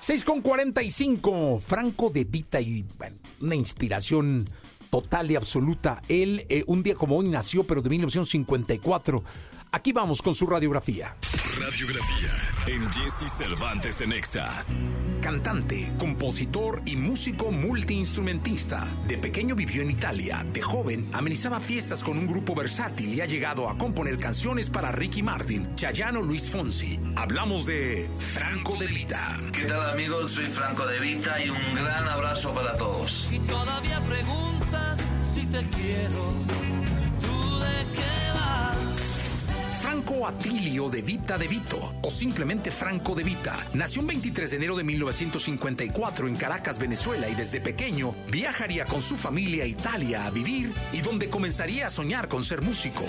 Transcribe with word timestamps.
6 0.00 0.24
con 0.24 0.40
45, 0.40 1.60
Franco 1.60 2.08
de 2.08 2.24
Vita 2.24 2.58
y 2.58 2.86
bueno, 2.96 3.16
una 3.42 3.54
inspiración 3.54 4.48
total 4.90 5.30
y 5.30 5.36
absoluta. 5.36 6.02
Él 6.08 6.44
eh, 6.48 6.64
un 6.66 6.82
día 6.82 6.94
como 6.94 7.16
hoy 7.16 7.28
nació, 7.28 7.64
pero 7.64 7.80
de 7.80 7.88
1954. 7.90 9.22
Aquí 9.72 9.92
vamos 9.92 10.20
con 10.20 10.34
su 10.34 10.46
radiografía. 10.46 11.16
Radiografía 11.60 12.30
en 12.66 12.90
Jesse 12.90 13.30
Cervantes 13.30 14.00
en 14.00 14.12
Exa. 14.12 14.64
Cantante, 15.20 15.92
compositor 15.98 16.82
y 16.86 16.96
músico 16.96 17.52
multiinstrumentista. 17.52 18.84
De 19.06 19.16
pequeño 19.16 19.54
vivió 19.54 19.82
en 19.82 19.90
Italia. 19.92 20.44
De 20.52 20.60
joven 20.60 21.08
amenizaba 21.12 21.60
fiestas 21.60 22.02
con 22.02 22.18
un 22.18 22.26
grupo 22.26 22.56
versátil 22.56 23.14
y 23.14 23.20
ha 23.20 23.26
llegado 23.26 23.68
a 23.68 23.78
componer 23.78 24.18
canciones 24.18 24.70
para 24.70 24.90
Ricky 24.90 25.22
Martin, 25.22 25.72
Chayano 25.76 26.20
Luis 26.22 26.50
Fonsi. 26.50 26.98
Hablamos 27.14 27.66
de 27.66 28.10
Franco 28.18 28.76
de 28.76 28.86
Vita. 28.88 29.38
¿Qué 29.52 29.66
tal 29.66 29.88
amigos? 29.90 30.32
Soy 30.32 30.48
Franco 30.48 30.84
de 30.86 30.98
Vita 30.98 31.44
y 31.44 31.50
un 31.50 31.74
gran 31.76 32.08
abrazo 32.08 32.52
para 32.52 32.76
todos. 32.76 33.28
Y 33.30 33.38
todavía 33.40 34.00
preguntas 34.00 34.39
Franco 39.80 40.26
Atilio 40.26 40.88
de 40.88 41.02
Vita 41.02 41.36
de 41.38 41.46
Vito, 41.46 41.94
o 42.02 42.10
simplemente 42.10 42.70
Franco 42.70 43.14
de 43.14 43.24
Vita, 43.24 43.56
nació 43.74 44.00
un 44.00 44.08
23 44.08 44.50
de 44.50 44.56
enero 44.56 44.76
de 44.76 44.84
1954 44.84 46.28
en 46.28 46.36
Caracas, 46.36 46.78
Venezuela, 46.78 47.28
y 47.28 47.34
desde 47.34 47.60
pequeño 47.60 48.14
viajaría 48.30 48.86
con 48.86 49.02
su 49.02 49.16
familia 49.16 49.64
a 49.64 49.66
Italia 49.66 50.26
a 50.26 50.30
vivir 50.30 50.72
y 50.92 51.00
donde 51.00 51.28
comenzaría 51.28 51.86
a 51.86 51.90
soñar 51.90 52.28
con 52.28 52.44
ser 52.44 52.62
músico. 52.62 53.04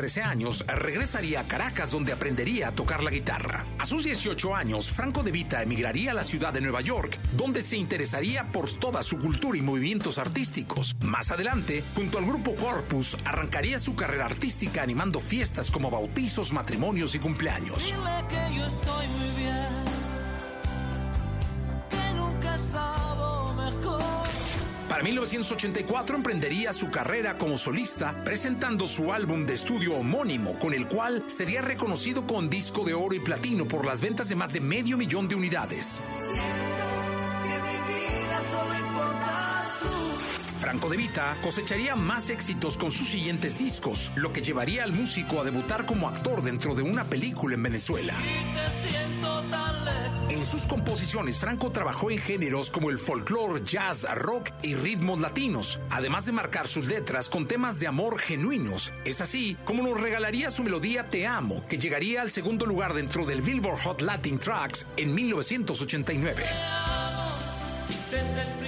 13 0.00 0.22
años, 0.22 0.64
regresaría 0.66 1.40
a 1.40 1.44
Caracas 1.44 1.90
donde 1.90 2.14
aprendería 2.14 2.68
a 2.68 2.72
tocar 2.72 3.02
la 3.02 3.10
guitarra. 3.10 3.66
A 3.78 3.84
sus 3.84 4.02
18 4.04 4.56
años, 4.56 4.88
Franco 4.88 5.22
de 5.22 5.30
Vita 5.30 5.62
emigraría 5.62 6.12
a 6.12 6.14
la 6.14 6.24
ciudad 6.24 6.54
de 6.54 6.62
Nueva 6.62 6.80
York, 6.80 7.18
donde 7.32 7.60
se 7.60 7.76
interesaría 7.76 8.50
por 8.50 8.70
toda 8.70 9.02
su 9.02 9.18
cultura 9.18 9.58
y 9.58 9.60
movimientos 9.60 10.16
artísticos. 10.16 10.96
Más 11.02 11.30
adelante, 11.32 11.84
junto 11.94 12.16
al 12.16 12.24
grupo 12.24 12.54
Corpus, 12.54 13.18
arrancaría 13.26 13.78
su 13.78 13.94
carrera 13.94 14.24
artística 14.24 14.82
animando 14.82 15.20
fiestas 15.20 15.70
como 15.70 15.90
bautizos, 15.90 16.54
matrimonios 16.54 17.14
y 17.14 17.18
cumpleaños. 17.18 17.94
Para 25.00 25.08
1984 25.08 26.14
emprendería 26.14 26.74
su 26.74 26.90
carrera 26.90 27.38
como 27.38 27.56
solista 27.56 28.14
presentando 28.22 28.86
su 28.86 29.14
álbum 29.14 29.46
de 29.46 29.54
estudio 29.54 29.94
homónimo 29.94 30.58
con 30.58 30.74
el 30.74 30.86
cual 30.88 31.24
sería 31.26 31.62
reconocido 31.62 32.26
con 32.26 32.50
disco 32.50 32.84
de 32.84 32.92
oro 32.92 33.14
y 33.14 33.20
platino 33.20 33.66
por 33.66 33.86
las 33.86 34.02
ventas 34.02 34.28
de 34.28 34.34
más 34.34 34.52
de 34.52 34.60
medio 34.60 34.98
millón 34.98 35.26
de 35.26 35.36
unidades. 35.36 36.02
Franco 40.70 40.88
De 40.88 40.96
Vita 40.96 41.36
cosecharía 41.42 41.96
más 41.96 42.30
éxitos 42.30 42.76
con 42.76 42.92
sus 42.92 43.08
siguientes 43.08 43.58
discos, 43.58 44.12
lo 44.14 44.32
que 44.32 44.40
llevaría 44.40 44.84
al 44.84 44.92
músico 44.92 45.40
a 45.40 45.44
debutar 45.44 45.84
como 45.84 46.08
actor 46.08 46.44
dentro 46.44 46.76
de 46.76 46.82
una 46.82 47.02
película 47.02 47.56
en 47.56 47.62
Venezuela. 47.64 48.14
En 50.28 50.46
sus 50.46 50.66
composiciones, 50.66 51.40
Franco 51.40 51.72
trabajó 51.72 52.12
en 52.12 52.18
géneros 52.18 52.70
como 52.70 52.90
el 52.90 53.00
folclore, 53.00 53.64
jazz, 53.64 54.06
rock 54.14 54.50
y 54.62 54.76
ritmos 54.76 55.18
latinos, 55.18 55.80
además 55.90 56.26
de 56.26 56.32
marcar 56.32 56.68
sus 56.68 56.86
letras 56.86 57.28
con 57.28 57.48
temas 57.48 57.80
de 57.80 57.88
amor 57.88 58.20
genuinos. 58.20 58.92
Es 59.04 59.20
así 59.20 59.56
como 59.64 59.82
nos 59.82 60.00
regalaría 60.00 60.52
su 60.52 60.62
melodía 60.62 61.08
Te 61.08 61.26
Amo, 61.26 61.64
que 61.68 61.78
llegaría 61.78 62.22
al 62.22 62.30
segundo 62.30 62.64
lugar 62.64 62.94
dentro 62.94 63.26
del 63.26 63.42
Billboard 63.42 63.80
Hot 63.80 64.02
Latin 64.02 64.38
Tracks 64.38 64.86
en 64.96 65.16
1989. 65.16 66.44
Con 68.10 68.59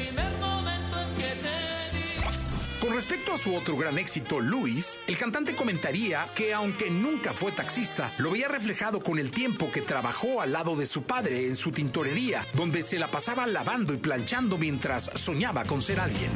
respecto 3.03 3.33
a 3.33 3.39
su 3.39 3.57
otro 3.57 3.77
gran 3.77 3.99
éxito, 3.99 4.39
Luis, 4.39 5.01
el 5.09 5.19
cantante 5.19 5.57
comentaría 5.57 6.29
que 6.37 6.55
aunque 6.55 6.89
nunca 6.89 7.33
fue 7.33 7.51
taxista, 7.51 8.13
lo 8.19 8.31
veía 8.31 8.47
reflejado 8.47 9.03
con 9.03 9.19
el 9.19 9.33
tiempo 9.33 9.73
que 9.73 9.81
trabajó 9.81 10.41
al 10.41 10.53
lado 10.53 10.77
de 10.77 10.87
su 10.87 11.03
padre 11.03 11.49
en 11.49 11.57
su 11.57 11.73
tintorería, 11.73 12.47
donde 12.55 12.85
se 12.85 13.01
la 13.01 13.09
pasaba 13.09 13.49
lavando 13.49 13.93
y 13.93 13.97
planchando 13.97 14.57
mientras 14.57 15.11
soñaba 15.17 15.65
con 15.65 15.83
ser 15.83 15.99
alguien. 15.99 16.31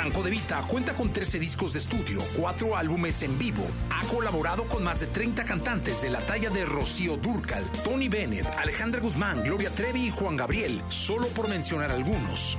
Franco 0.00 0.22
De 0.22 0.30
Vita 0.30 0.62
cuenta 0.66 0.94
con 0.94 1.12
13 1.12 1.38
discos 1.38 1.74
de 1.74 1.78
estudio, 1.78 2.22
4 2.38 2.74
álbumes 2.74 3.20
en 3.20 3.38
vivo. 3.38 3.66
Ha 3.90 4.02
colaborado 4.06 4.64
con 4.64 4.82
más 4.82 4.98
de 4.98 5.06
30 5.06 5.44
cantantes 5.44 6.00
de 6.00 6.08
la 6.08 6.20
talla 6.20 6.48
de 6.48 6.64
Rocío 6.64 7.18
Durcal, 7.18 7.62
Tony 7.84 8.08
Bennett, 8.08 8.46
Alejandra 8.58 8.98
Guzmán, 9.02 9.44
Gloria 9.44 9.68
Trevi 9.68 10.06
y 10.06 10.10
Juan 10.10 10.38
Gabriel, 10.38 10.82
solo 10.88 11.28
por 11.28 11.50
mencionar 11.50 11.92
algunos. 11.92 12.56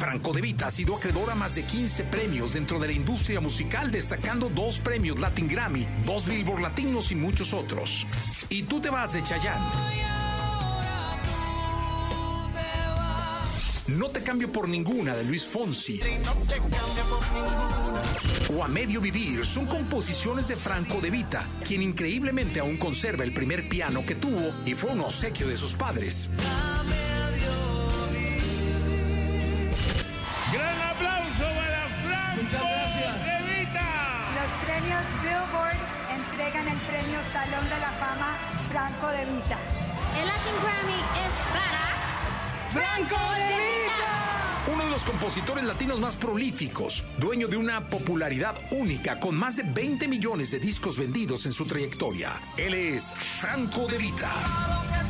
Franco 0.00 0.32
De 0.32 0.40
Vita 0.40 0.66
ha 0.66 0.70
sido 0.72 0.96
acreedor 0.96 1.30
a 1.30 1.36
más 1.36 1.54
de 1.54 1.62
15 1.62 2.02
premios 2.04 2.54
dentro 2.54 2.80
de 2.80 2.88
la 2.88 2.92
industria 2.92 3.40
musical, 3.40 3.92
destacando 3.92 4.48
dos 4.48 4.80
premios 4.80 5.20
Latin 5.20 5.46
Grammy, 5.46 5.86
dos 6.04 6.26
Billboard 6.26 6.62
Latinos 6.62 7.12
y 7.12 7.14
muchos 7.14 7.54
otros. 7.54 8.08
Y 8.48 8.64
tú 8.64 8.80
te 8.80 8.90
vas 8.90 9.12
de 9.12 9.22
Chayanne. 9.22 10.11
No 13.88 14.08
te 14.10 14.22
cambio 14.22 14.50
por 14.50 14.68
ninguna 14.68 15.14
de 15.16 15.24
Luis 15.24 15.44
Fonsi. 15.44 16.00
O 18.54 18.62
A 18.62 18.68
Medio 18.68 19.00
Vivir 19.00 19.44
son 19.44 19.66
composiciones 19.66 20.46
de 20.48 20.56
Franco 20.56 21.00
De 21.00 21.10
Vita, 21.10 21.48
quien 21.64 21.82
increíblemente 21.82 22.60
aún 22.60 22.76
conserva 22.76 23.24
el 23.24 23.34
primer 23.34 23.68
piano 23.68 24.06
que 24.06 24.14
tuvo 24.14 24.52
y 24.64 24.74
fue 24.74 24.92
un 24.92 25.00
obsequio 25.00 25.48
de 25.48 25.56
sus 25.56 25.74
padres. 25.74 26.28
Gran 30.52 30.80
aplauso 30.82 31.42
para 31.56 31.88
Franco 32.04 32.64
De 33.24 33.36
Vita. 33.50 33.88
Los 34.38 34.52
premios 34.64 35.04
Billboard 35.22 35.80
entregan 36.14 36.68
el 36.68 36.78
premio 36.78 37.18
Salón 37.32 37.64
de 37.68 37.78
la 37.80 37.90
Fama 37.98 38.38
Franco 38.70 39.08
De 39.08 39.24
Vita. 39.24 39.58
El 40.20 40.26
Latin 40.28 40.56
Grammy 40.62 41.00
es 41.26 41.34
para 41.52 41.82
Franco 42.72 43.34
de 43.34 43.41
los 44.92 45.04
compositores 45.04 45.64
latinos 45.64 46.00
más 46.00 46.16
prolíficos, 46.16 47.02
dueño 47.16 47.48
de 47.48 47.56
una 47.56 47.88
popularidad 47.88 48.54
única 48.72 49.18
con 49.18 49.34
más 49.34 49.56
de 49.56 49.62
20 49.62 50.06
millones 50.06 50.50
de 50.50 50.58
discos 50.58 50.98
vendidos 50.98 51.46
en 51.46 51.54
su 51.54 51.64
trayectoria. 51.64 52.42
Él 52.58 52.74
es 52.74 53.14
Franco 53.14 53.86
de 53.86 53.96
Vita. 53.96 55.01